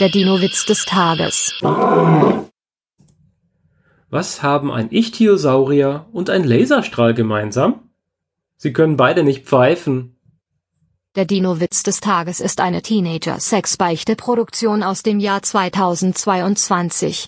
[0.00, 1.54] Der Dino-Witz des Tages.
[4.10, 7.90] Was haben ein Ichthyosaurier und ein Laserstrahl gemeinsam?
[8.56, 10.18] Sie können beide nicht pfeifen.
[11.14, 17.22] Der Dino-Witz des Tages ist eine Teenager-Sexbeichte-Produktion aus dem Jahr 2022.